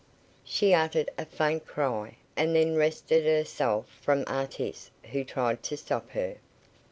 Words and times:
She 0.43 0.73
uttered 0.73 1.11
a 1.15 1.25
faint 1.25 1.67
cry, 1.67 2.15
and 2.35 2.55
then 2.55 2.75
wrested 2.75 3.23
herself 3.23 3.85
from 4.01 4.23
Artis, 4.25 4.89
who 5.11 5.23
tried 5.23 5.61
to 5.65 5.77
stop 5.77 6.09
her. 6.09 6.37